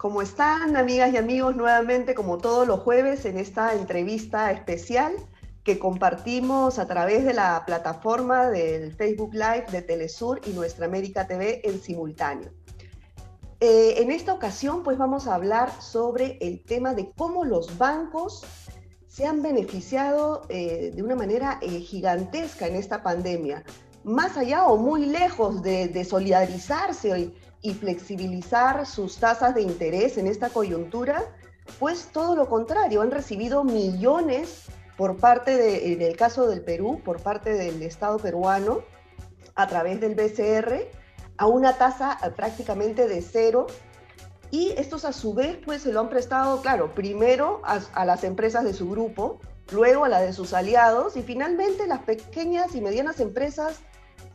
[0.00, 1.56] ¿Cómo están, amigas y amigos?
[1.56, 5.12] Nuevamente, como todos los jueves, en esta entrevista especial
[5.62, 11.26] que compartimos a través de la plataforma del Facebook Live de Telesur y Nuestra América
[11.26, 12.50] TV en simultáneo.
[13.60, 18.46] Eh, en esta ocasión, pues vamos a hablar sobre el tema de cómo los bancos
[19.06, 23.64] se han beneficiado eh, de una manera eh, gigantesca en esta pandemia,
[24.02, 30.26] más allá o muy lejos de, de solidarizarse y flexibilizar sus tasas de interés en
[30.26, 31.24] esta coyuntura,
[31.78, 37.00] pues todo lo contrario, han recibido millones por parte de, en el caso del Perú,
[37.04, 38.80] por parte del Estado peruano,
[39.54, 40.88] a través del BCR,
[41.36, 43.66] a una tasa eh, prácticamente de cero.
[44.50, 48.64] Y estos a su vez, pues se lo han prestado, claro, primero a, las empresas
[48.64, 49.38] de su grupo,
[49.72, 53.80] luego a la de sus aliados y finalmente las pequeñas y medianas empresas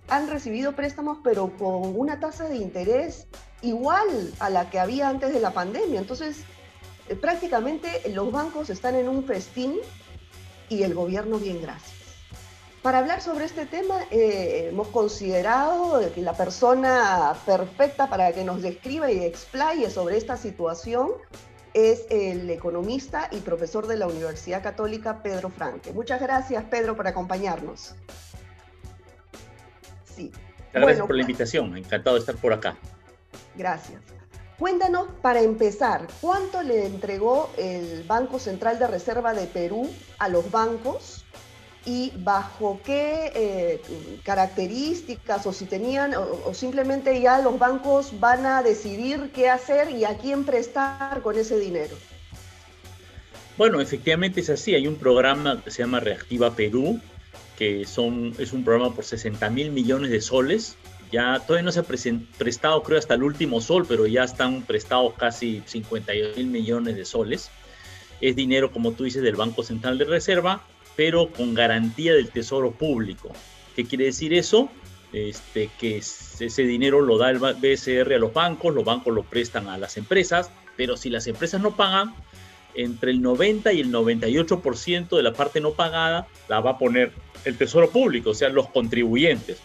[0.08, 3.28] han recibido préstamos, pero con una tasa de interés
[3.62, 6.00] igual a la que había antes de la pandemia.
[6.00, 6.44] Entonces,
[7.10, 9.76] eh, prácticamente los bancos están en un festín
[10.70, 11.94] y el gobierno bien gracias.
[12.82, 18.62] Para hablar sobre este tema, eh, hemos considerado que la persona perfecta para que nos
[18.62, 21.14] describa y explaye sobre esta situación
[21.74, 25.94] es el economista y profesor de la Universidad Católica Pedro Franque.
[25.94, 27.96] Muchas gracias, Pedro, por acompañarnos.
[30.16, 30.32] Sí.
[30.74, 32.76] Gracias por la invitación, encantado de estar por acá.
[33.56, 34.02] Gracias.
[34.58, 40.50] Cuéntanos, para empezar, ¿cuánto le entregó el Banco Central de Reserva de Perú a los
[40.50, 41.26] bancos
[41.86, 43.82] y bajo qué eh,
[44.24, 50.06] características o si tenían o, simplemente ya los bancos van a decidir qué hacer y
[50.06, 51.96] a quién prestar con ese dinero?
[53.58, 54.74] Bueno, efectivamente es así.
[54.74, 57.00] Hay un programa que se llama Reactiva Perú,
[57.58, 60.78] que son, es un programa por 60 mil millones de soles.
[61.12, 65.14] Ya todavía no se ha prestado, creo, hasta el último sol, pero ya están prestados
[65.18, 67.52] casi 52 mil millones de soles.
[68.22, 70.64] Es dinero, como tú dices, del Banco Central de Reserva,
[70.96, 73.32] pero con garantía del Tesoro Público.
[73.76, 74.70] ¿Qué quiere decir eso?
[75.14, 79.68] Este, que ese dinero lo da el BSR a los bancos, los bancos lo prestan
[79.68, 82.16] a las empresas, pero si las empresas no pagan,
[82.76, 87.12] entre el 90 y el 98% de la parte no pagada la va a poner
[87.46, 89.60] el Tesoro Público, o sea, los contribuyentes.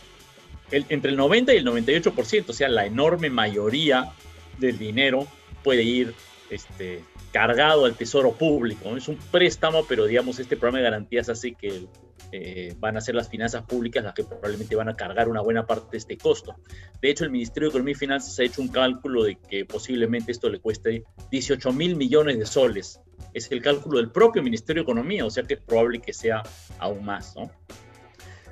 [0.71, 4.13] entre el 90 y el 98%, o sea, la enorme mayoría
[4.59, 5.27] del dinero
[5.65, 6.15] puede ir
[6.51, 8.97] este, cargado al Tesoro Público.
[8.97, 11.87] Es un préstamo, pero digamos, este programa de garantías hace que
[12.33, 15.67] eh, van a ser las finanzas públicas las que probablemente van a cargar una buena
[15.67, 16.55] parte de este costo.
[17.01, 20.33] De hecho, el Ministerio de Economía y Finanzas ha hecho un cálculo de que posiblemente
[20.33, 23.01] esto le cueste 18 mil millones de soles.
[23.35, 26.43] Es el cálculo del propio Ministerio de Economía, o sea que es probable que sea
[26.79, 27.51] aún más, ¿no?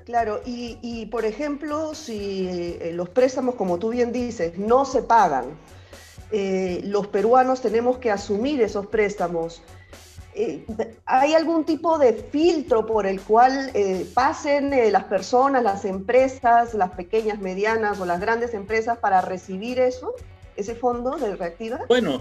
[0.09, 5.59] Claro, y, por ejemplo, si eh, los préstamos, como tú bien dices, no se pagan,
[6.31, 9.63] eh, los peruanos tenemos que asumir esos préstamos.
[10.41, 10.65] Eh,
[11.05, 16.75] ¿Hay algún tipo de filtro por el cual eh, pasen eh, las personas, las empresas,
[16.75, 20.15] las pequeñas, medianas o las grandes empresas para recibir eso,
[20.55, 21.81] ese fondo de reactiva?
[21.89, 22.21] Bueno,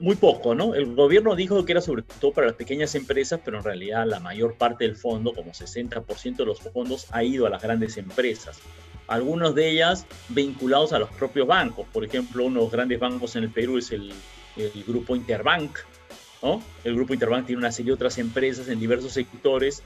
[0.00, 0.74] muy poco, ¿no?
[0.74, 4.18] El gobierno dijo que era sobre todo para las pequeñas empresas, pero en realidad la
[4.18, 8.58] mayor parte del fondo, como 60% de los fondos, ha ido a las grandes empresas.
[9.06, 11.86] Algunas de ellas vinculados a los propios bancos.
[11.92, 14.12] Por ejemplo, uno de los grandes bancos en el Perú es el
[14.86, 15.78] grupo Interbank,
[16.84, 19.82] el Grupo Interbank tiene una serie de otras empresas en diversos sectores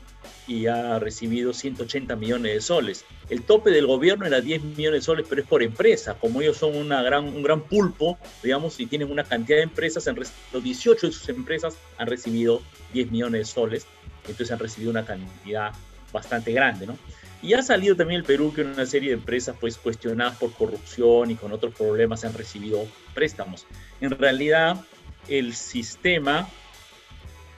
[0.47, 3.05] y ha recibido 180 millones de soles.
[3.29, 6.15] El tope del gobierno era 10 millones de soles, pero es por empresa.
[6.15, 10.09] Como ellos son una gran, un gran pulpo, digamos, y tienen una cantidad de empresas,
[10.53, 13.87] los 18 de sus empresas han recibido 10 millones de soles,
[14.21, 15.73] entonces han recibido una cantidad
[16.13, 16.97] bastante grande, ¿no?
[17.43, 21.31] Y ha salido también el Perú que una serie de empresas pues cuestionadas por corrupción
[21.31, 23.67] y con otros problemas han recibido préstamos.
[24.01, 24.81] En realidad,
[25.29, 26.49] el sistema,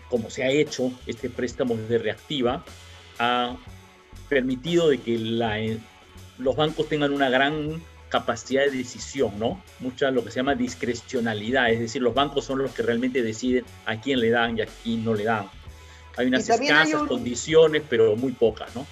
[0.09, 2.65] como se ha hecho este préstamo de reactiva,
[3.19, 3.56] ha
[4.28, 5.19] permitido de que
[6.38, 9.63] los bancos tengan una gran capacidad de decisión, ¿no?
[9.80, 13.65] Mucha lo que se llama discrecionalidad, es decir, los bancos son los que realmente deciden
[13.84, 15.51] a quién le dan y a quién no le dan.
[16.16, 18.86] Hay unas escasas condiciones, pero muy pocas, ¿no?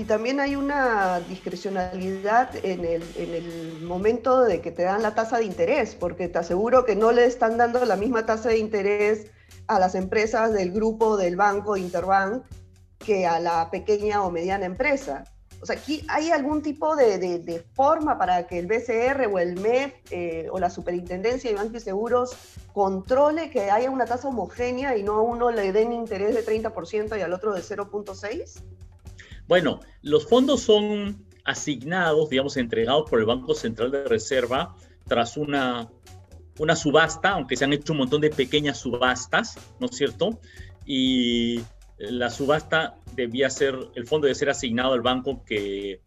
[0.00, 5.14] Y también hay una discrecionalidad en el, en el, momento de que te dan la
[5.14, 8.56] tasa de interés, porque te aseguro que no le están dando la misma tasa de
[8.56, 9.26] interés
[9.66, 12.44] a las empresas del grupo del banco Interbank
[12.98, 15.24] que a la pequeña o mediana empresa.
[15.60, 19.60] O sea, aquí hay algún tipo de, de, forma para que el BCR o el
[19.60, 22.36] MEF eh, o la Superintendencia de Bancos y Seguros
[22.72, 27.18] controle que haya una tasa homogénea y no a uno le den interés de 30%
[27.18, 28.62] y al otro de 0.6%.
[29.50, 34.76] Bueno, los fondos son asignados, digamos, entregados por el Banco Central de Reserva
[35.08, 35.90] tras una
[36.60, 40.38] una subasta, aunque se han hecho un montón de pequeñas subastas, ¿no es cierto?
[40.86, 41.62] Y
[41.98, 46.00] la subasta debía ser, el fondo debe ser asignado al banco que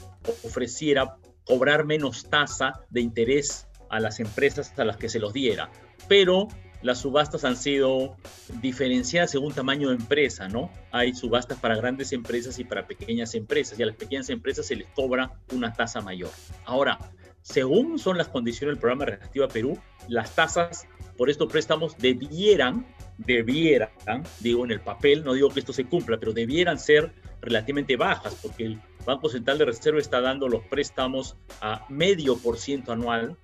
[0.46, 5.70] ofreciera cobrar menos tasa de interés a las empresas a las que se los diera.
[6.08, 6.48] Pero
[6.84, 8.18] las subastas han sido
[8.62, 10.70] diferenciadas según tamaño de empresa, ¿no?
[10.92, 14.76] Hay subastas para grandes empresas y para pequeñas empresas, y a las pequeñas empresas se
[14.76, 16.30] les cobra una tasa mayor.
[16.66, 17.00] Ahora,
[17.42, 20.86] según son las condiciones del programa Reactiva Perú, las tasas
[21.18, 22.86] por estos préstamos debieran,
[23.18, 23.92] debieran,
[24.40, 28.38] digo en el papel, no digo que esto se cumpla, pero debieran ser relativamente bajas,
[28.42, 33.38] porque el Banco Central de Reserva está dando los préstamos a medio por ciento anual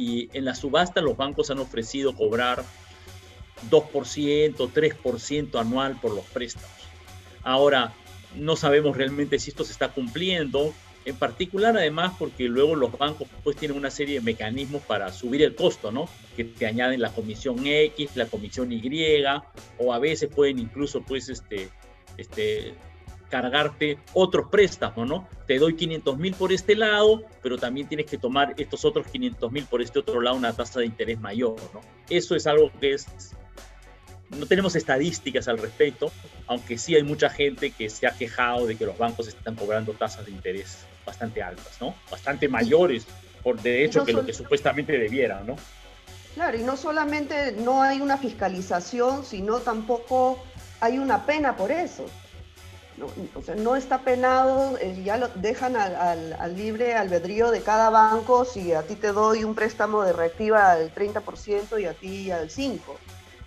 [0.00, 2.64] y en la subasta los bancos han ofrecido cobrar
[3.70, 6.70] 2%, 3% anual por los préstamos.
[7.42, 7.92] Ahora,
[8.34, 10.72] no sabemos realmente si esto se está cumpliendo,
[11.04, 15.42] en particular además porque luego los bancos pues tienen una serie de mecanismos para subir
[15.42, 16.08] el costo, ¿no?
[16.34, 19.22] Que te añaden la comisión X, la comisión Y,
[19.78, 21.68] o a veces pueden incluso pues este,
[22.16, 22.72] este,
[23.30, 25.26] cargarte otros préstamos, ¿no?
[25.46, 29.50] Te doy 500 mil por este lado, pero también tienes que tomar estos otros 500
[29.50, 31.80] mil por este otro lado, una tasa de interés mayor, ¿no?
[32.08, 33.06] Eso es algo que es...
[34.28, 36.12] No tenemos estadísticas al respecto,
[36.46, 39.92] aunque sí hay mucha gente que se ha quejado de que los bancos están cobrando
[39.92, 41.94] tasas de interés bastante altas, ¿no?
[42.10, 43.06] Bastante mayores,
[43.42, 45.56] por de hecho, que lo que supuestamente debieran, ¿no?
[46.34, 50.40] Claro, y no solamente no hay una fiscalización, sino tampoco
[50.80, 52.06] hay una pena por eso.
[53.00, 57.88] No, o sea, no está penado, eh, ya lo dejan al, libre albedrío de cada
[57.88, 62.30] banco si a ti te doy un préstamo de reactiva al 30% y a ti
[62.30, 62.78] al 5%.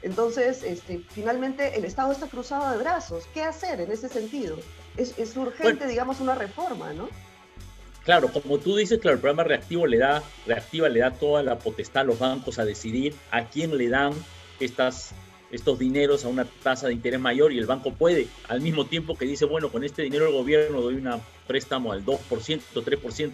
[0.02, 3.26] Entonces, este, finalmente el Estado está cruzado de brazos.
[3.32, 4.58] ¿Qué hacer en ese sentido?
[4.98, 7.08] Es, urgente, digamos, una reforma, ¿no?
[8.04, 11.60] Claro, como tú dices, claro, el programa reactivo le da, reactiva le da toda la
[11.60, 14.14] potestad a los bancos a decidir a quién le dan
[14.60, 15.14] estas
[15.54, 19.16] estos dineros a una tasa de interés mayor y el banco puede, al mismo tiempo
[19.16, 21.10] que dice, bueno, con este dinero el gobierno doy un
[21.48, 22.20] préstamo al 2%,
[22.74, 23.32] 3%,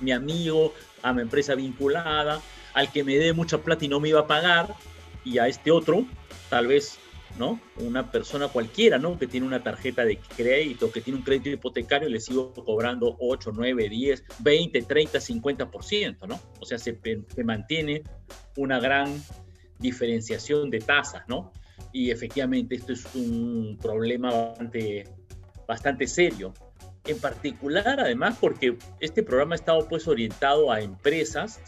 [0.00, 2.42] mi amigo, a mi empresa vinculada,
[2.74, 4.74] al que me dé mucha plata y no me iba a pagar,
[5.24, 6.04] y a este otro,
[6.50, 6.98] tal vez,
[7.38, 7.58] ¿no?
[7.76, 9.18] Una persona cualquiera, ¿no?
[9.18, 13.50] Que tiene una tarjeta de crédito, que tiene un crédito hipotecario, le sigo cobrando 8,
[13.54, 16.38] 9, 10, 20, 30, 50%, ¿no?
[16.60, 18.02] O sea, se, se mantiene
[18.56, 19.22] una gran
[19.78, 21.52] diferenciación de tasas, ¿no?
[21.92, 25.04] Y efectivamente esto es un problema bastante,
[25.66, 26.54] bastante serio.
[27.04, 31.60] En particular, además, porque este programa ha estado pues orientado a empresas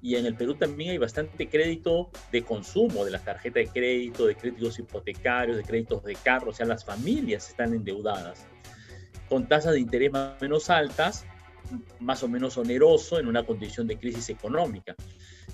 [0.00, 4.26] y en el Perú también hay bastante crédito de consumo de las tarjetas de crédito,
[4.26, 8.46] de créditos hipotecarios, de créditos de carro, o sea, las familias están endeudadas
[9.28, 11.24] con tasas de interés más o menos altas,
[11.98, 14.94] más o menos oneroso en una condición de crisis económica.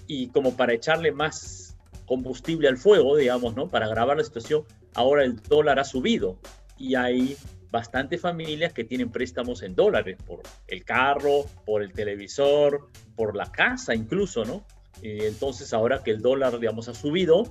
[0.06, 1.71] Y como para echarle más
[2.06, 3.68] combustible al fuego, digamos, ¿no?
[3.68, 4.64] Para agravar la situación,
[4.94, 6.38] ahora el dólar ha subido
[6.76, 7.36] y hay
[7.70, 13.50] bastantes familias que tienen préstamos en dólares por el carro, por el televisor, por la
[13.50, 14.64] casa incluso, ¿no?
[15.00, 17.44] Y entonces ahora que el dólar, digamos, ha subido,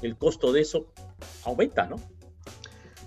[0.00, 0.86] el costo de eso
[1.44, 1.96] aumenta, ¿no?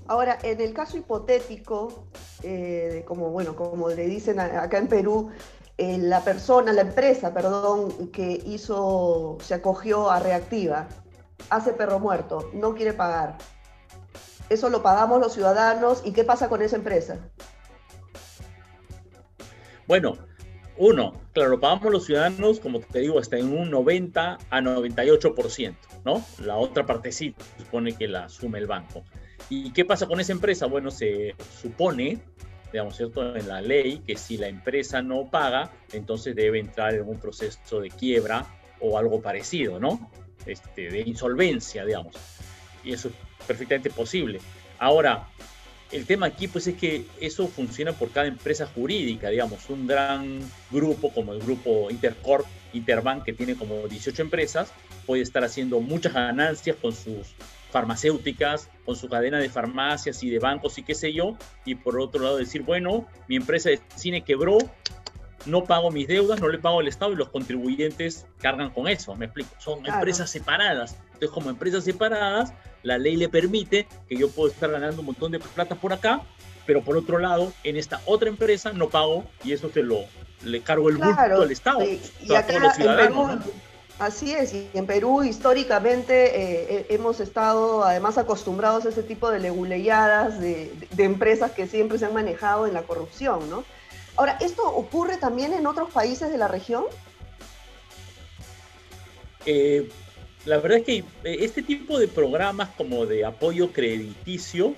[0.08, 2.08] Ahora, en el caso hipotético,
[2.44, 5.32] eh, como, bueno, como le dicen acá en Perú,
[5.78, 10.88] eh, la persona, la empresa, perdón, que hizo, se acogió a reactiva,
[11.50, 13.38] hace perro muerto, no quiere pagar.
[14.50, 17.20] Eso lo pagamos los ciudadanos y ¿qué pasa con esa empresa?
[19.88, 20.18] Bueno,
[20.78, 25.76] uno, claro, lo pagamos los ciudadanos, como te digo, está en un 90 a 98%,
[26.06, 26.24] ¿no?
[26.40, 29.04] La otra parte sí supone que la asume el banco.
[29.50, 30.66] ¿Y qué pasa con esa empresa?
[30.66, 32.20] Bueno, se supone
[32.72, 33.36] digamos, ¿cierto?
[33.36, 37.80] en la ley que si la empresa no paga, entonces debe entrar en un proceso
[37.80, 38.46] de quiebra
[38.80, 40.10] o algo parecido, ¿no?
[40.46, 42.16] Este, de insolvencia, digamos.
[42.84, 44.40] Y eso es perfectamente posible.
[44.80, 45.28] Ahora,
[45.92, 50.40] el tema aquí pues es que eso funciona por cada empresa jurídica, digamos, un gran
[50.70, 54.72] grupo como el grupo Intercorp, Interbank, que tiene como 18 empresas,
[55.06, 57.28] puede estar haciendo muchas ganancias con sus
[57.78, 62.00] farmacéuticas, con su cadena de farmacias y de bancos y qué sé yo, y por
[62.00, 64.58] otro lado decir, bueno, mi empresa de cine quebró,
[65.46, 69.16] no pago mis deudas, no le pago al Estado y los contribuyentes cargan con eso,
[69.16, 70.98] me explico, son empresas separadas.
[71.06, 75.32] Entonces, como empresas separadas, la ley le permite que yo puedo estar ganando un montón
[75.32, 76.22] de plata por acá,
[76.66, 80.00] pero por otro lado, en esta otra empresa no pago y eso se lo
[80.44, 81.84] le cargo el bulto al Estado.
[81.84, 83.40] Y, acá los ciudadanos,
[84.00, 89.32] Así es, y en Perú históricamente eh, eh, hemos estado además acostumbrados a ese tipo
[89.32, 93.64] de leguleyadas de, empresas que siempre se han manejado en la corrupción, ¿no?
[94.16, 96.86] Ahora, ¿esto ocurre también en otros países de la región?
[99.48, 99.90] Eh,
[100.48, 104.76] la verdad es que eh, este tipo de programas como de apoyo crediticio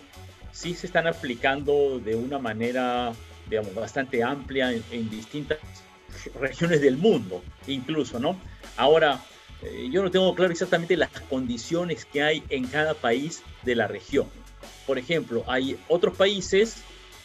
[0.52, 3.14] sí se están aplicando de una manera,
[3.48, 5.60] digamos, bastante amplia en, distintas
[6.40, 8.40] regiones del mundo, incluso, ¿no?
[8.78, 9.22] Ahora,
[9.62, 13.88] eh, yo no tengo claro exactamente las condiciones que hay en cada país de la
[13.88, 14.28] región.
[14.86, 16.78] Por ejemplo, hay otros países,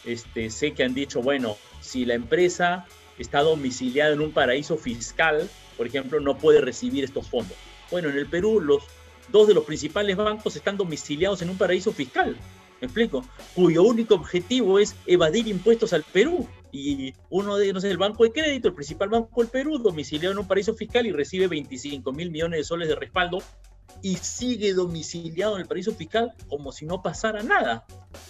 [0.05, 2.85] este, sé que han dicho, bueno, si la empresa
[3.17, 7.57] está domiciliada en un paraíso fiscal, por ejemplo, no puede recibir estos fondos.
[7.91, 8.83] Bueno, en el Perú los
[9.29, 12.35] dos de los principales bancos están domiciliados en un paraíso fiscal,
[12.81, 13.25] ¿me explico?
[13.53, 16.47] Cuyo único objetivo es evadir impuestos al Perú.
[16.71, 20.33] Y uno de ellos es el Banco de Crédito, el principal banco del Perú, domiciliado
[20.33, 23.41] en un paraíso fiscal y recibe 25 mil millones de soles de respaldo
[24.01, 27.85] y sigue domiciliado en el paraíso fiscal como si no pasara nada.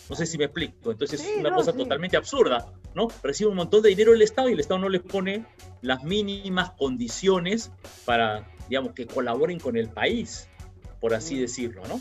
[0.09, 0.91] No sé si me explico.
[0.91, 3.07] Entonces es una cosa totalmente absurda, ¿no?
[3.23, 5.45] Recibe un montón de dinero del Estado y el Estado no les pone
[5.81, 7.71] las mínimas condiciones
[8.05, 10.47] para, digamos, que colaboren con el país,
[11.01, 11.99] por así decirlo, ¿no?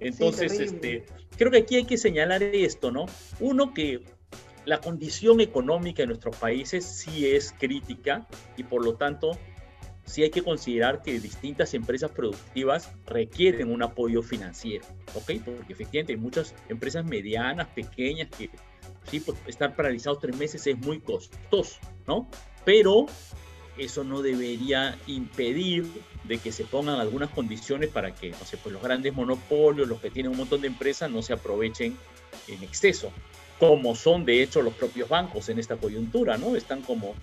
[0.00, 1.04] Entonces, este,
[1.36, 3.06] creo que aquí hay que señalar esto, ¿no?
[3.40, 4.02] Uno, que
[4.64, 8.26] la condición económica de nuestros países sí es crítica
[8.56, 9.38] y por lo tanto
[10.04, 15.32] sí hay que considerar que distintas empresas productivas requieren un apoyo financiero, ¿ok?
[15.44, 18.50] Porque efectivamente hay muchas empresas medianas, pequeñas, que
[19.10, 22.28] sí, pues, estar paralizados tres meses es muy costoso, ¿no?
[22.64, 23.06] Pero
[23.78, 25.86] eso no debería impedir
[26.24, 30.00] de que se pongan algunas condiciones para que, no sé, pues los grandes monopolios, los
[30.00, 31.96] que tienen un montón de empresas, no se aprovechen
[32.48, 33.12] en exceso,
[33.58, 36.56] como son de hecho los propios bancos en esta coyuntura, ¿no?
[36.56, 37.14] Están como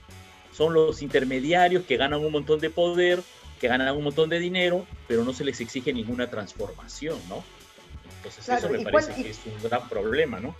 [0.52, 3.22] son los intermediarios que ganan un montón de poder,
[3.60, 7.44] que ganan un montón de dinero, pero no se les exige ninguna transformación, ¿no?
[8.18, 10.56] Entonces eso me parece que es un gran problema, ¿no?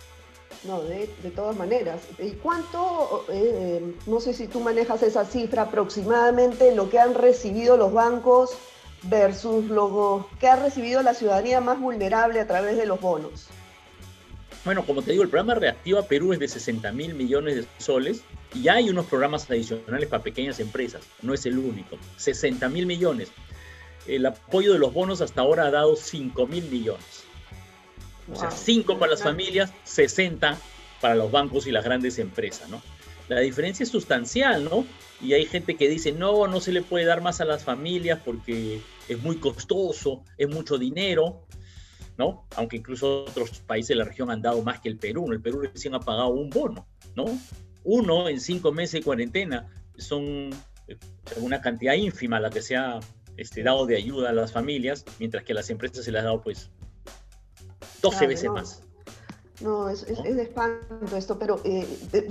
[0.64, 2.02] No, de, todas maneras.
[2.18, 7.76] ¿Y cuánto, eh, no sé si tú manejas esa cifra aproximadamente, lo que han recibido
[7.76, 8.56] los bancos
[9.04, 13.48] versus lo que ha recibido la ciudadanía más vulnerable a través de los bonos?
[14.64, 18.22] Bueno, como te digo, el programa Reactiva Perú es de 60 mil millones de soles
[18.52, 21.96] y hay unos programas adicionales para pequeñas empresas, no es el único.
[22.16, 23.30] 60 mil millones.
[24.08, 27.15] El apoyo de los bonos hasta ahora ha dado 5 mil millones.
[28.32, 30.58] O sea, 5 para las familias, 60
[31.00, 32.82] para los bancos y las grandes empresas, ¿no?
[33.28, 34.86] La diferencia es sustancial, ¿no?
[35.20, 38.20] Y hay gente que dice, no, no se le puede dar más a las familias
[38.24, 41.46] porque es muy costoso, es mucho dinero.
[42.18, 42.46] ¿no?
[42.56, 45.30] Aunque incluso otros países de la región han dado más que el Perú.
[45.32, 47.26] El Perú recién ha pagado un bono, ¿no?
[47.84, 50.50] Uno en cinco meses de cuarentena son
[50.88, 50.96] eh,
[51.36, 53.00] una cantidad ínfima la que se ha
[53.36, 56.24] este, dado de ayuda a las familias, mientras que a las empresas se les ha
[56.24, 56.70] dado pues
[58.02, 58.82] 12 veces más.
[59.60, 61.86] No, es, de espanto esto, pero eh,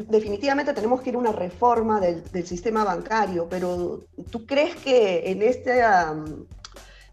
[0.09, 5.41] definitivamente tenemos que ir a una reforma del, sistema bancario, pero ¿tú crees que en
[5.41, 5.81] este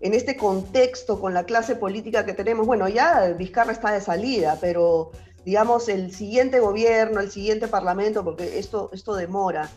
[0.00, 4.58] en este contexto con la clase política que tenemos, bueno, ya Vizcarra está de salida,
[4.60, 5.12] pero
[5.44, 9.70] digamos el siguiente gobierno, el siguiente parlamento, porque esto, esto demora,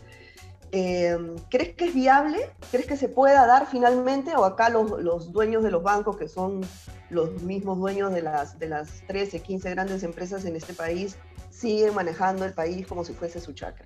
[0.72, 1.16] eh,
[1.48, 2.50] ¿crees que es viable?
[2.70, 4.34] ¿Crees que se pueda dar finalmente?
[4.36, 6.60] ¿O acá los, los, dueños de los bancos, que son
[7.10, 11.16] los mismos dueños de las, de las 13, 15 grandes empresas en este país,
[11.50, 13.84] siguen manejando el país como si fuese su chacra?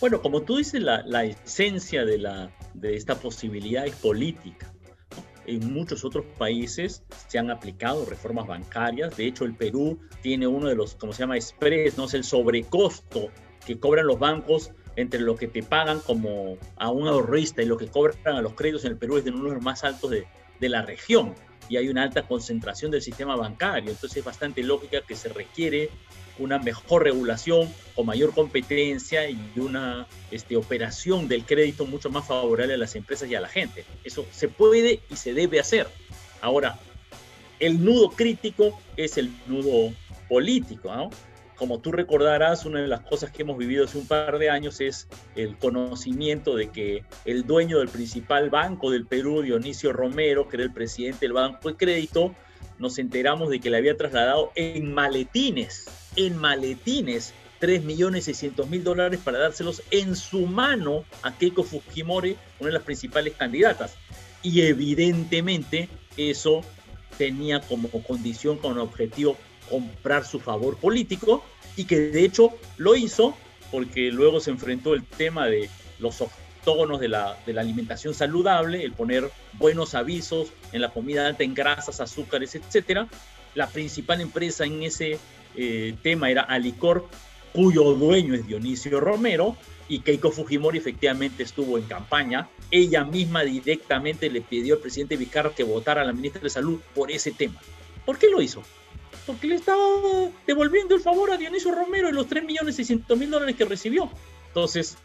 [0.00, 4.72] Bueno, como tú dices, la, la esencia de, la, de esta posibilidad es política
[5.46, 9.16] en muchos otros países se han aplicado reformas bancarias.
[9.16, 12.24] De hecho, el Perú tiene uno de los, como se llama, express, no es el
[12.24, 13.30] sobrecosto
[13.66, 17.76] que cobran los bancos entre lo que te pagan como a un ahorrista y lo
[17.76, 20.10] que cobran a los créditos en el Perú es de uno de los más altos
[20.10, 20.26] de,
[20.60, 21.34] de la región
[21.70, 23.92] y hay una alta concentración del sistema bancario.
[23.92, 25.88] Entonces es bastante lógica que se requiere
[26.38, 32.74] una mejor regulación con mayor competencia y una este, operación del crédito mucho más favorable
[32.74, 33.84] a las empresas y a la gente.
[34.02, 35.86] Eso se puede y se debe hacer.
[36.40, 36.76] Ahora,
[37.60, 39.94] el nudo crítico es el nudo
[40.28, 40.92] político.
[40.92, 41.10] ¿no?
[41.60, 44.80] Como tú recordarás, una de las cosas que hemos vivido hace un par de años
[44.80, 50.56] es el conocimiento de que el dueño del principal banco del Perú, Dionisio Romero, que
[50.56, 52.34] era el presidente del Banco de Crédito,
[52.78, 55.84] nos enteramos de que le había trasladado en maletines,
[56.16, 62.84] en maletines, 3.600.000 dólares para dárselos en su mano a Keiko Fujimori, una de las
[62.84, 63.96] principales candidatas.
[64.42, 66.62] Y evidentemente eso
[67.18, 69.36] tenía como condición, como objetivo,
[69.70, 71.44] comprar su favor político
[71.76, 73.36] y que de hecho lo hizo
[73.70, 78.82] porque luego se enfrentó el tema de los octógonos de la, de la alimentación saludable,
[78.82, 83.06] el poner buenos avisos en la comida alta en grasas, azúcares, etc.
[83.54, 85.18] La principal empresa en ese
[85.56, 87.08] eh, tema era Alicor,
[87.52, 89.56] cuyo dueño es Dionisio Romero,
[89.88, 92.48] y Keiko Fujimori efectivamente estuvo en campaña.
[92.70, 96.80] Ella misma directamente le pidió al presidente Vizcarra que votara a la ministra de Salud
[96.94, 97.60] por ese tema.
[98.06, 98.62] ¿Por qué lo hizo?
[99.30, 99.84] Porque le estaba
[100.44, 104.10] devolviendo el favor a Dionisio Romero y los 3.600.000 dólares que recibió.
[104.48, 104.98] Entonces,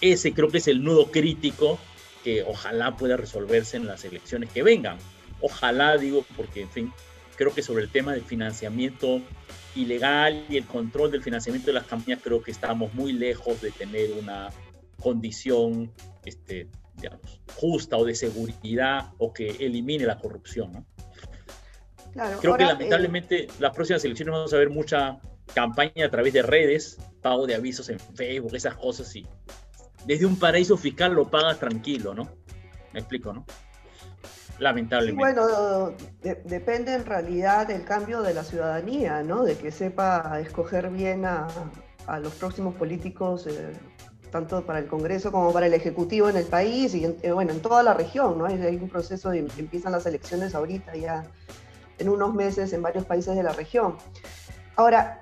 [0.00, 1.76] ese creo que es el nudo crítico
[2.22, 4.98] que ojalá pueda resolverse en las elecciones que vengan.
[5.40, 6.92] Ojalá, digo, porque, en fin,
[7.34, 9.20] creo que sobre el tema del financiamiento
[9.74, 13.72] ilegal y el control del financiamiento de las campañas, creo que estamos muy lejos de
[13.72, 14.50] tener una
[15.00, 15.90] condición,
[16.24, 20.86] este, digamos, justa o de seguridad o que elimine la corrupción.
[22.40, 25.18] Creo que eh, lamentablemente las próximas elecciones vamos a ver mucha
[25.54, 29.26] campaña a través de redes, pago de avisos en Facebook, esas cosas y
[30.04, 32.28] desde un paraíso fiscal lo pagas tranquilo, ¿no?
[32.92, 33.44] Me explico, ¿no?
[34.58, 35.20] lamentablemente.
[35.20, 35.92] bueno,
[36.44, 39.44] depende en realidad del cambio de la ciudadanía, ¿no?
[39.44, 41.48] De que sepa escoger bien a,
[42.20, 43.72] los próximos políticos, eh,
[44.30, 47.52] tanto para el Congreso como para el Ejecutivo en el país y, en, eh, bueno,
[47.52, 48.46] en toda la región, ¿no?
[48.46, 51.24] Hay, hay un proceso de empiezan las elecciones ahorita ya
[51.98, 53.96] en unos meses en varios países de la región.
[54.76, 55.20] Ahora,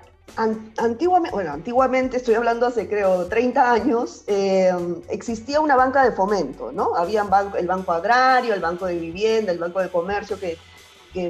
[0.77, 4.73] antiguamente, bueno, antiguamente, estoy hablando hace creo 30 años, eh,
[5.09, 6.95] existía una banca de fomento, ¿no?
[6.95, 7.25] Había
[7.57, 10.57] el Banco Agrario, el Banco de Vivienda, el Banco de Comercio que,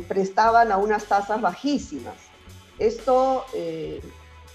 [0.07, 2.15] prestaban a unas tasas bajísimas.
[2.79, 4.01] Esto, eh,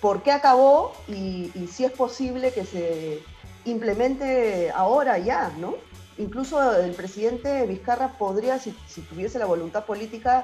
[0.00, 0.92] ¿por qué acabó?
[1.06, 3.22] Y, si es posible que se
[3.64, 5.76] implemente ahora ya, ¿no?
[6.18, 8.72] Incluso el presidente Vizcarra podría, si
[9.08, 10.42] tuviese la voluntad política,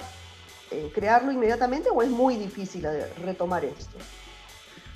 [0.71, 2.87] eh, crearlo inmediatamente o es muy difícil
[3.23, 3.99] retomar esto?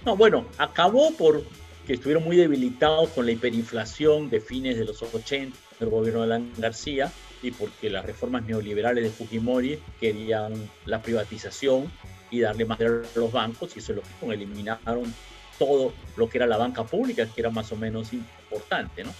[0.04, 1.44] No, bueno, acabó por
[1.86, 6.26] que estuvieron muy debilitados con la hiperinflación de fines de los 80 del gobierno de
[6.26, 7.10] Alan García
[7.42, 10.52] y porque las reformas neoliberales de Fujimori querían
[10.84, 11.90] la privatización
[12.30, 15.12] y darle más dinero a los bancos y eso es lo que eliminaron
[15.58, 19.12] todo lo que era la banca pública, que era más o menos importante, ¿no?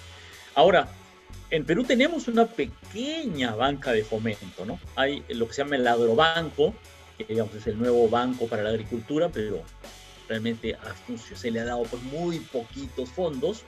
[0.55, 0.89] Ahora,
[1.51, 4.79] en Perú tenemos una pequeña banca de fomento, ¿no?
[4.97, 6.75] Hay lo que se llama el agrobanco,
[7.19, 9.63] que digamos es el nuevo banco para la agricultura, pero
[10.29, 13.65] realmente a se le ha dado pues muy poquitos fondos.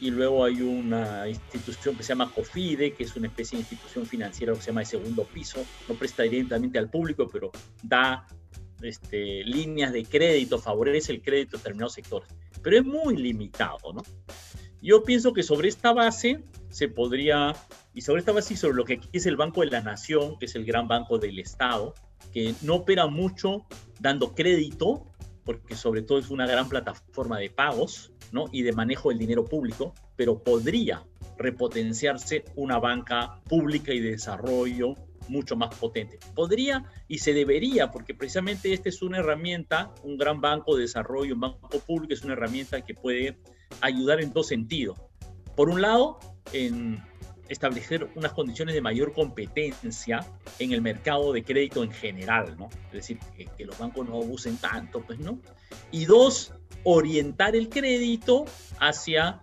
[0.00, 4.06] Y luego hay una institución que se llama COFIDE, que es una especie de institución
[4.06, 5.62] financiera que se llama de segundo piso.
[5.90, 7.50] No presta directamente al público, pero
[7.82, 8.26] da
[8.80, 12.30] este, líneas de crédito, favorece el crédito en determinados sectores.
[12.62, 14.02] Pero es muy limitado, ¿no?
[14.82, 17.54] Yo pienso que sobre esta base se podría,
[17.92, 20.38] y sobre esta base y sobre lo que aquí es el Banco de la Nación,
[20.38, 21.94] que es el gran banco del Estado,
[22.32, 23.66] que no opera mucho
[24.00, 25.06] dando crédito,
[25.44, 28.46] porque sobre todo es una gran plataforma de pagos ¿no?
[28.52, 31.04] y de manejo del dinero público, pero podría
[31.36, 34.94] repotenciarse una banca pública y de desarrollo
[35.28, 36.18] mucho más potente.
[36.34, 41.34] Podría y se debería, porque precisamente esta es una herramienta, un gran banco de desarrollo,
[41.34, 43.38] un banco público es una herramienta que puede
[43.80, 44.98] ayudar en dos sentidos.
[45.56, 46.18] Por un lado,
[46.52, 47.02] en
[47.50, 50.24] establecer unas condiciones de mayor competencia
[50.58, 52.68] en el mercado de crédito en general, ¿no?
[52.86, 55.40] Es decir, que, los bancos no abusen tanto, pues, ¿no?
[55.90, 56.54] Y dos,
[56.84, 58.44] orientar el crédito
[58.78, 59.40] hacia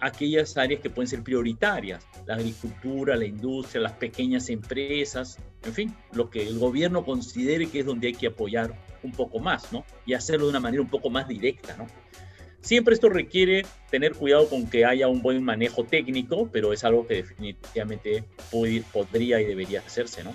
[0.00, 5.96] aquellas áreas que pueden ser prioritarias, la agricultura, la industria, las pequeñas empresas, en fin,
[6.12, 9.84] lo que el gobierno considere que es donde hay que apoyar un poco más, ¿no?
[10.06, 11.86] Y hacerlo de una manera un poco más directa, ¿no?
[12.62, 17.06] Siempre esto requiere tener cuidado con que haya un buen manejo técnico, pero es algo
[17.06, 18.24] que definitivamente
[18.94, 20.32] podría y debería hacerse, ¿no?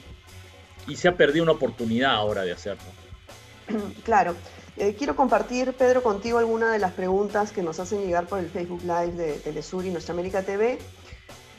[0.88, 2.84] Y se ha perdido una oportunidad ahora de hacerlo.
[4.04, 4.36] Claro.
[4.78, 8.48] Eh, quiero compartir, Pedro, contigo algunas de las preguntas que nos hacen llegar por el
[8.48, 10.78] Facebook Live de Telesur y Nuestra América TV.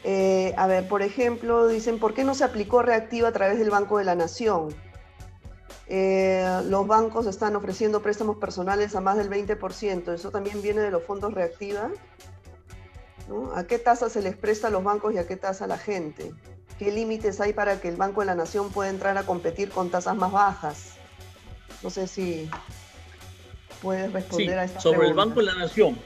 [0.05, 3.71] Eh, a ver, por ejemplo, dicen, ¿por qué no se aplicó reactiva a través del
[3.71, 4.69] Banco de la Nación?
[5.90, 10.12] Eh, los bancos están ofreciendo préstamos personales a más del 20%.
[10.12, 11.90] Eso también viene de los fondos reactiva.
[13.55, 15.79] ¿A qué tasa se les presta a los bancos y a qué tasa a la
[15.79, 16.33] gente?
[16.79, 19.90] ¿Qué límites hay para que el Banco de la Nación pueda entrar a competir con
[19.90, 20.92] tasas más bajas?
[21.83, 22.48] No sé si
[23.83, 25.98] puedes responder a esta Sobre el Banco de la Nación.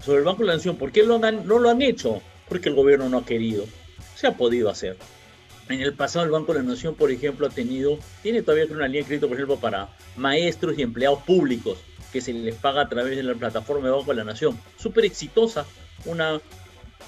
[0.00, 1.18] Sobre el Banco de la Nación, ¿por qué no
[1.58, 2.22] lo han hecho?
[2.48, 3.64] Porque el gobierno no ha querido.
[4.14, 4.96] Se ha podido hacer.
[5.68, 8.86] En el pasado el Banco de la Nación, por ejemplo, ha tenido, tiene todavía una
[8.86, 11.78] línea de crédito, por ejemplo, para maestros y empleados públicos
[12.12, 14.58] que se les paga a través de la plataforma de Banco de la Nación.
[14.76, 15.66] Súper exitosa,
[16.06, 16.40] una,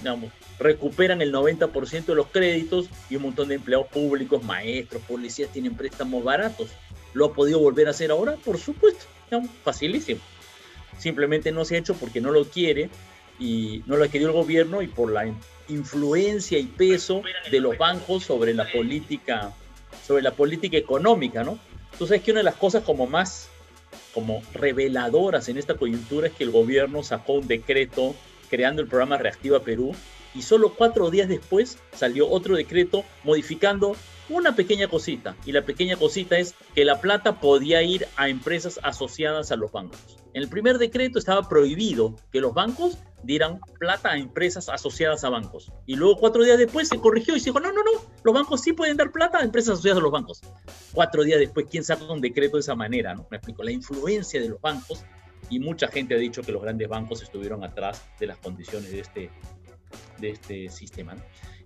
[0.01, 5.51] digamos, recuperan el 90% de los créditos y un montón de empleados públicos, maestros, policías
[5.51, 6.69] tienen préstamos baratos.
[7.15, 8.37] ¿Lo ha podido volver a hacer ahora?
[8.37, 9.07] Por supuesto,
[9.65, 10.21] facilísimo.
[10.99, 12.91] Simplemente no se ha hecho porque no lo quiere
[13.39, 15.27] y no lo ha querido el gobierno y por la
[15.71, 19.53] influencia y peso de los bancos sobre la política,
[20.07, 21.59] sobre la política económica, ¿no?
[21.93, 23.49] Entonces, que una de las cosas como más
[24.15, 28.15] como reveladoras en esta coyuntura es que el gobierno sacó un decreto
[28.49, 29.95] creando el programa Reactiva Perú,
[30.35, 33.97] y solo cuatro días después salió otro decreto modificando
[34.31, 35.37] una pequeña cosita.
[35.45, 39.73] Y la pequeña cosita es que la plata podía ir a empresas asociadas a los
[39.73, 40.19] bancos.
[40.33, 45.29] En el primer decreto estaba prohibido que los bancos dieran plata a empresas asociadas a
[45.29, 45.73] bancos.
[45.87, 47.91] Y luego cuatro días después se corrigió y se dijo, no, no, no,
[48.23, 50.41] los bancos sí pueden dar plata a empresas asociadas a los bancos.
[50.93, 53.15] Cuatro días después, ¿quién saca un decreto de esa manera?
[53.15, 53.27] ¿no?
[53.31, 55.05] Me explico, la influencia de los bancos
[55.49, 59.01] y mucha gente ha dicho que los grandes bancos estuvieron atrás de las condiciones de
[59.01, 59.31] este,
[60.19, 61.17] de este sistema.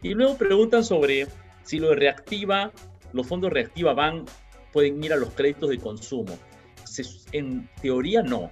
[0.03, 1.27] Y luego preguntan sobre
[1.65, 2.73] si lo reactiva,
[3.13, 4.25] los fondos reactiva van,
[4.73, 6.39] pueden ir a los créditos de consumo.
[7.33, 8.51] en teoría no.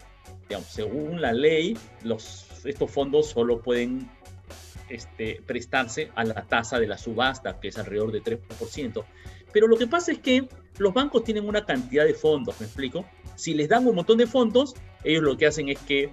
[0.68, 1.76] según la ley,
[2.64, 4.08] estos fondos solo pueden
[4.88, 9.04] este, prestarse a la tasa de la subasta, que es alrededor de 3%.
[9.52, 10.48] Pero lo que pasa es que
[10.78, 13.04] los bancos tienen una cantidad de fondos, ¿me explico?
[13.36, 16.10] Si les dan un montón de fondos, ellos lo que hacen es que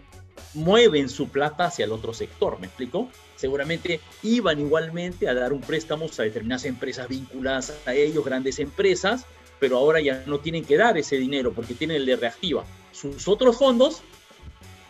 [0.54, 3.10] mueven su plata hacia el otro sector, ¿me explico?
[3.40, 9.26] Seguramente iban igualmente a dar un préstamo a determinadas empresas vinculadas a ellos, grandes empresas,
[9.62, 12.66] pero ahora ya no tienen que dar ese dinero porque tienen el de reactiva.
[12.92, 14.02] Sus otros fondos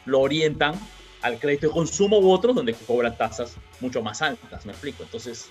[0.06, 0.74] lo orientan
[1.22, 5.04] al crédito de consumo u otros donde cobran tasas mucho más altas, me explico.
[5.04, 5.50] Entonces,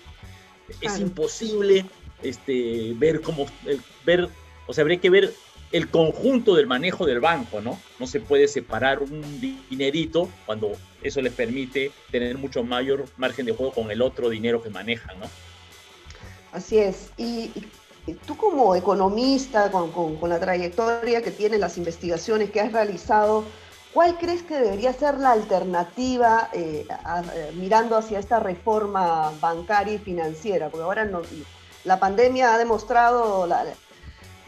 [0.81, 1.85] es imposible
[2.21, 3.45] este, ver cómo,
[4.05, 4.27] ver,
[4.67, 5.33] o sea, habría que ver
[5.71, 7.79] el conjunto del manejo del banco, ¿no?
[7.99, 13.53] No se puede separar un dinerito cuando eso les permite tener mucho mayor margen de
[13.53, 15.27] juego con el otro dinero que manejan, ¿no?
[16.51, 17.11] Así es.
[17.17, 17.51] Y,
[18.25, 23.43] tú como economista, con, la trayectoria que tienes, las investigaciones que has realizado,
[23.93, 29.99] ¿cuál crees que debería ser la alternativa eh, eh, mirando hacia esta reforma bancaria y
[29.99, 30.69] financiera?
[30.69, 31.21] Porque ahora no,
[31.83, 33.63] la pandemia ha demostrado la,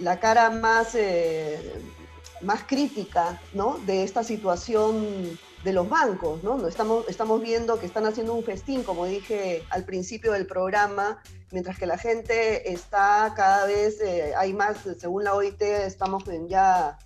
[0.01, 1.81] la cara más, eh,
[2.41, 3.77] más crítica ¿no?
[3.85, 6.43] de esta situación de los bancos.
[6.43, 6.67] ¿no?
[6.67, 11.77] Estamos, estamos viendo que están haciendo un festín, como dije al principio del programa, mientras
[11.77, 16.97] que la gente está cada vez, eh, hay más, según la OIT, estamos en ya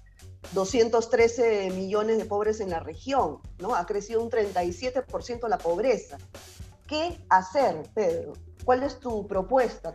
[0.54, 3.76] 213 millones de pobres en la región, ¿no?
[3.76, 6.18] Ha crecido un 37% la pobreza.
[6.88, 8.34] ¿Qué hacer, Pedro?
[8.64, 9.94] ¿Cuál es tu propuesta?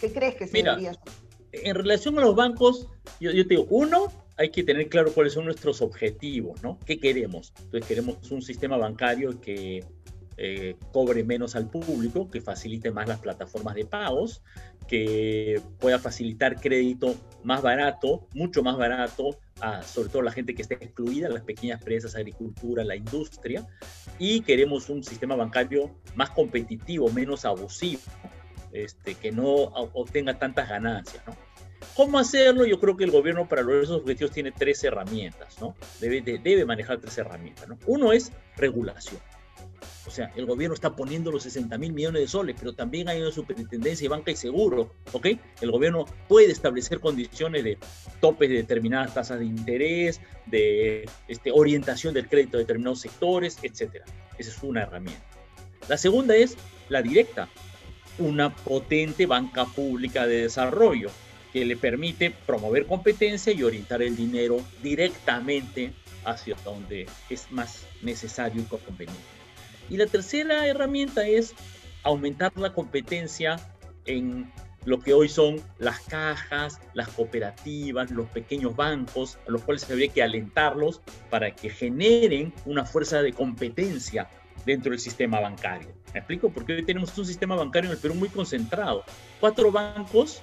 [0.00, 1.12] ¿Qué crees que se debería hacer?
[1.52, 2.88] En relación a los bancos,
[3.20, 6.78] yo, yo, te digo, uno, hay que tener claro cuáles son nuestros objetivos, ¿no?
[6.86, 7.52] ¿Qué queremos?
[7.58, 9.84] Entonces queremos un sistema bancario que
[10.38, 14.42] eh, cobre menos al público, que facilite más las plataformas de pagos,
[14.88, 20.62] que pueda facilitar crédito más barato, mucho más barato, a, sobre todo la gente que
[20.62, 23.66] está excluida, las pequeñas empresas, agricultura, la industria,
[24.18, 28.00] y queremos un sistema bancario más competitivo, menos abusivo,
[28.72, 31.36] este, que no obtenga tantas ganancias, ¿no?
[31.96, 32.64] ¿Cómo hacerlo?
[32.64, 35.74] Yo creo que el gobierno para lograr esos objetivos tiene tres herramientas, ¿no?
[36.00, 37.78] Debe, debe manejar tres herramientas, ¿no?
[37.86, 39.20] Uno es regulación.
[40.06, 43.20] O sea, el gobierno está poniendo los 60 mil millones de soles, pero también hay
[43.20, 45.28] una superintendencia y banca y seguro, ¿ok?
[45.60, 47.78] El gobierno puede establecer condiciones de
[48.20, 54.02] topes de determinadas tasas de interés, de este, orientación del crédito a determinados sectores, etc.
[54.38, 55.22] Esa es una herramienta.
[55.88, 56.56] La segunda es
[56.88, 57.48] la directa,
[58.18, 61.10] una potente banca pública de desarrollo
[61.52, 65.92] que le permite promover competencia y orientar el dinero directamente
[66.24, 69.22] hacia donde es más necesario y conveniente.
[69.90, 71.54] Y la tercera herramienta es
[72.02, 73.56] aumentar la competencia
[74.06, 74.50] en
[74.84, 80.08] lo que hoy son las cajas, las cooperativas, los pequeños bancos, a los cuales habría
[80.08, 84.28] que alentarlos para que generen una fuerza de competencia
[84.66, 86.01] dentro del sistema bancario.
[86.12, 86.50] ¿Me explico?
[86.50, 89.04] Porque hoy tenemos un sistema bancario en el Perú muy concentrado.
[89.40, 90.42] Cuatro bancos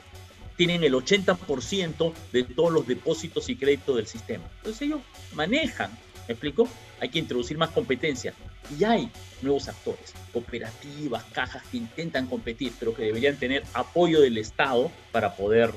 [0.57, 4.43] tienen el 80% de todos los depósitos y créditos del sistema.
[4.57, 5.01] Entonces ellos
[5.33, 5.91] manejan,
[6.27, 6.67] ¿me explico?
[6.99, 8.33] Hay que introducir más competencia.
[8.77, 14.37] Y hay nuevos actores, cooperativas, cajas que intentan competir, pero que deberían tener apoyo del
[14.37, 15.71] Estado para poder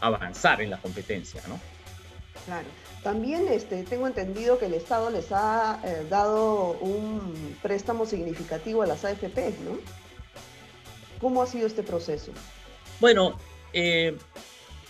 [0.00, 1.60] avanzar en la competencia, ¿no?
[2.50, 2.66] Claro.
[3.04, 8.88] También este, tengo entendido que el Estado les ha eh, dado un préstamo significativo a
[8.88, 9.78] las AFP, ¿no?
[11.20, 12.32] ¿Cómo ha sido este proceso?
[12.98, 13.38] Bueno,
[13.72, 14.16] eh,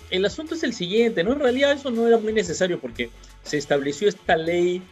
[0.08, 1.34] el asunto es el siguiente, ¿no?
[1.34, 3.10] En realidad eso no era muy necesario porque
[3.42, 4.82] se estableció esta ley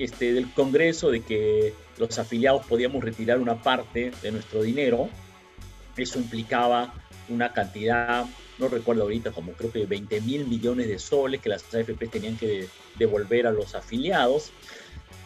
[0.00, 5.08] este, del Congreso de que los afiliados podíamos retirar una parte de nuestro dinero.
[5.96, 6.92] Eso implicaba
[7.28, 8.26] una cantidad
[8.58, 12.36] no recuerdo ahorita, como creo que 20 mil millones de soles que las AFP tenían
[12.36, 14.50] que devolver a los afiliados.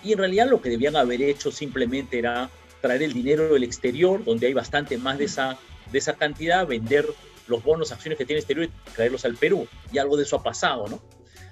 [0.02, 4.24] Y en realidad lo que debían haber hecho simplemente era traer el dinero del exterior,
[4.24, 5.58] donde hay bastante más de esa,
[5.92, 7.06] de esa cantidad, vender
[7.46, 9.68] los bonos, acciones que tiene el exterior y traerlos al Perú.
[9.92, 11.02] Y algo de eso ha pasado, ¿no?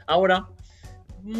[0.07, 0.49] Ahora,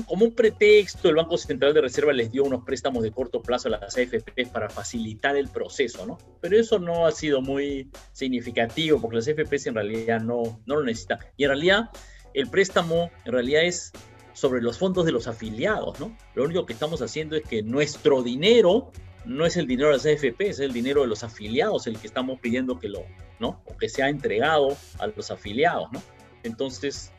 [0.07, 3.69] como un pretexto, el Banco Central de Reserva les dio unos préstamos de corto plazo
[3.69, 6.19] a las AFP para facilitar el proceso, ¿no?
[6.41, 10.85] Pero eso no ha sido muy significativo porque las AFP en realidad no, no lo
[10.85, 11.19] necesitan.
[11.37, 11.91] Y en realidad
[12.35, 13.93] el préstamo en realidad es
[14.33, 16.17] sobre los fondos de los afiliados, ¿no?
[16.35, 18.93] Lo único que estamos haciendo es que nuestro dinero
[19.25, 22.07] no es el dinero de las AFP, es el dinero de los afiliados el que
[22.07, 23.05] estamos pidiendo que lo,
[23.41, 23.63] ¿no?
[23.67, 26.01] O que sea entregado a los afiliados, ¿no?
[26.45, 27.13] Entonces,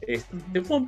[0.00, 0.86] este, fue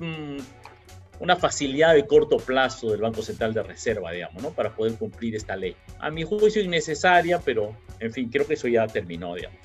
[0.00, 4.50] una facilidad de corto plazo del Banco Central de Reserva, digamos, ¿no?
[4.50, 5.76] Para poder cumplir esta ley.
[6.00, 9.58] A mi juicio innecesaria, pero, en fin, creo que eso ya terminó, digamos.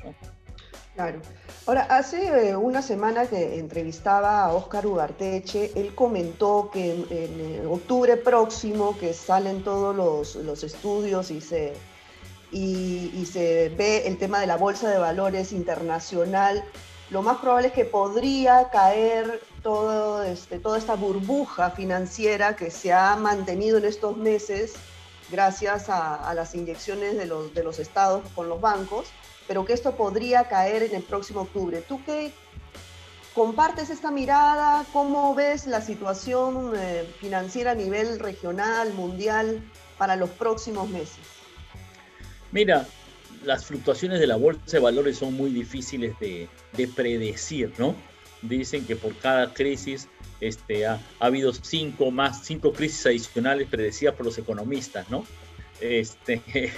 [0.97, 1.19] Claro.
[1.67, 7.61] Ahora, hace eh, una semana que entrevistaba a Óscar Ugarteche, él comentó que en, eh,
[7.69, 11.73] octubre próximo, que salen todos los, estudios y se,
[12.51, 16.63] y, se ve el tema de la Bolsa de Valores Internacional,
[17.11, 22.93] lo más probable es que podría caer todo este, toda esta burbuja financiera que se
[22.93, 24.75] ha mantenido en estos meses
[25.29, 29.07] gracias a, las inyecciones de los, de los estados con los bancos
[29.47, 31.81] pero que esto podría caer en el próximo octubre.
[31.87, 32.31] ¿Tú qué
[33.33, 34.85] compartes esta mirada?
[34.91, 39.63] ¿Cómo ves la situación eh, financiera a nivel regional, mundial,
[39.97, 41.19] para los próximos meses?
[42.51, 42.85] Mira,
[43.43, 46.49] las fluctuaciones de la bolsa de valores son muy difíciles de,
[46.95, 47.95] predecir, ¿no?
[48.41, 50.07] Dicen que por cada crisis
[50.39, 55.25] este, ha, ha, habido cinco más, cinco crisis adicionales predecidas por los economistas, ¿no?
[55.79, 56.41] Este,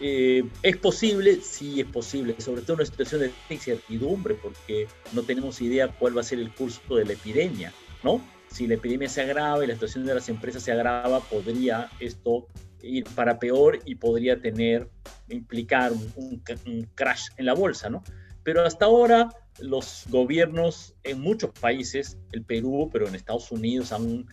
[0.00, 1.40] Eh, ¿Es posible?
[1.42, 6.16] Sí, es posible, sobre todo en una situación de incertidumbre, porque no tenemos idea cuál
[6.16, 7.72] va a ser el curso de la epidemia,
[8.04, 8.20] ¿no?
[8.48, 12.46] Si la epidemia se agrava y la situación de las empresas se agrava, podría esto
[12.80, 14.88] ir para peor y podría tener,
[15.28, 16.42] implicar un,
[16.94, 18.04] crash en la bolsa, ¿no?
[18.44, 19.28] Pero hasta ahora
[19.60, 24.26] los gobiernos en muchos países, el Perú, pero en Estados Unidos, han,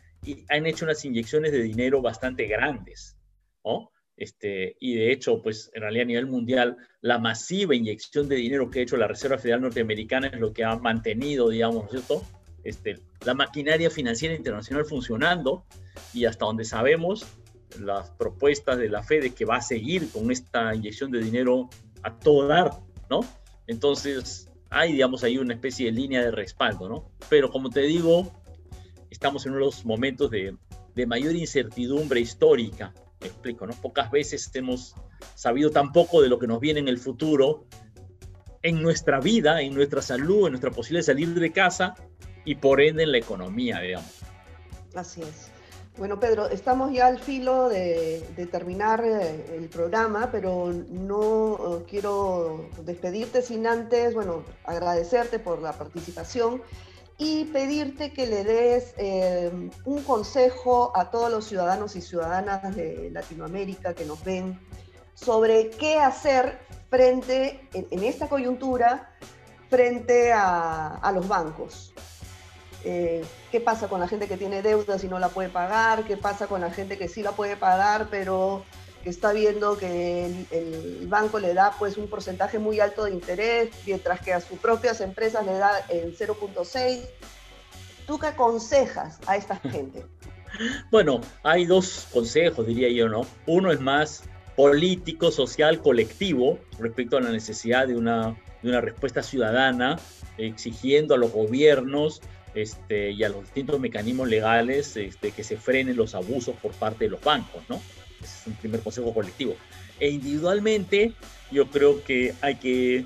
[0.50, 3.18] han hecho unas inyecciones de dinero bastante grandes,
[3.64, 3.92] ¿no?
[4.18, 8.70] Este, y de hecho, pues en realidad a nivel mundial, la masiva inyección de dinero
[8.70, 12.24] que ha hecho la Reserva Federal Norteamericana es lo que ha mantenido, digamos, ¿cierto?
[12.64, 15.66] Este, la maquinaria financiera internacional funcionando
[16.14, 17.26] y hasta donde sabemos,
[17.80, 21.70] las propuestas de la Fed que va a seguir con esta inyección de dinero
[22.04, 22.72] a todo dar,
[23.10, 23.20] ¿no?
[23.68, 27.10] Entonces, hay, digamos, ahí una especie de línea de respaldo, ¿no?
[27.30, 28.32] Pero como te digo,
[29.10, 30.58] estamos en unos momentos de,
[30.94, 33.74] de mayor incertidumbre histórica explico, ¿no?
[33.74, 34.96] Pocas veces hemos
[35.36, 37.66] sabido tan poco de lo que nos viene en el futuro,
[38.62, 41.96] en nuestra vida, en nuestra salud, en nuestra posibilidad de salir de casa
[42.44, 44.22] y por ende en la economía, digamos.
[44.94, 45.55] Así es.
[45.98, 52.70] Bueno, Pedro, estamos ya al filo de, terminar eh, el programa, pero no eh, quiero
[52.84, 56.62] despedirte sin antes, bueno, agradecerte por la participación
[57.18, 63.10] y pedirte que le des eh, un consejo a todos los ciudadanos y ciudadanas de
[63.12, 64.60] Latinoamérica que nos ven
[65.14, 69.16] sobre qué hacer frente, en, esta coyuntura,
[69.70, 71.94] frente a, los bancos.
[72.88, 76.04] Eh, ¿Qué pasa con la gente que tiene deuda si no la puede pagar?
[76.06, 78.64] ¿Qué pasa con la gente que sí la puede pagar, pero
[79.04, 83.70] que está viendo que el, banco le da pues un porcentaje muy alto de interés,
[83.86, 87.02] mientras que a sus propias empresas le da el 0.6.
[88.06, 90.06] ¿Tú qué aconsejas a esta gente?
[90.92, 93.26] Bueno, hay dos consejos, diría yo, ¿no?
[93.48, 94.24] Uno es más
[94.56, 100.00] político, social, colectivo, respecto a la necesidad de una, de una respuesta ciudadana,
[100.38, 102.22] exigiendo a los gobiernos
[102.56, 107.06] este, y a los distintos mecanismos legales este, que se frenen los abusos por parte
[107.06, 107.82] de los bancos, ¿no?
[108.26, 109.56] es un primer consejo colectivo.
[110.00, 111.14] E individualmente,
[111.52, 113.06] yo creo que hay que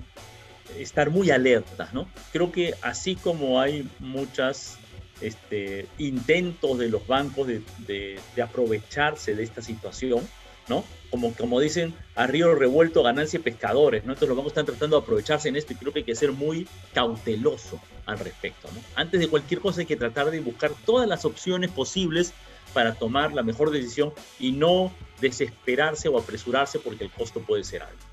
[0.77, 2.09] estar muy alertas, ¿no?
[2.31, 4.77] Creo que así como hay muchos
[5.21, 10.27] este, intentos de los bancos de, aprovecharse de esta situación,
[10.69, 10.85] ¿no?
[11.09, 14.13] Como, como dicen, a río revuelto ganancia pescadores, ¿no?
[14.13, 16.31] Entonces los bancos están tratando de aprovecharse en esto y creo que hay que ser
[16.31, 18.69] muy cauteloso al respecto.
[18.95, 22.33] Antes de cualquier cosa hay que tratar de buscar todas las opciones posibles
[22.73, 27.81] para tomar la mejor decisión y no desesperarse o apresurarse porque el costo puede ser
[27.81, 28.05] alto.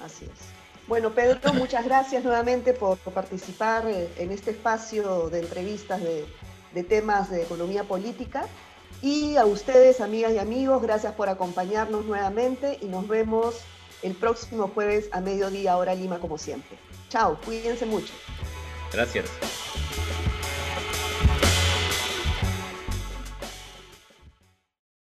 [0.00, 0.64] Así es.
[0.86, 7.30] Bueno, Pedro, muchas gracias nuevamente por, participar eh, en este espacio de entrevistas de, temas
[7.30, 8.46] de economía política.
[9.04, 13.56] Y a ustedes, amigas y amigos, gracias por acompañarnos nuevamente y nos vemos
[14.02, 16.78] el próximo jueves a mediodía, hora Lima, como siempre.
[17.10, 18.14] Chao, cuídense mucho.
[18.90, 19.26] Gracias.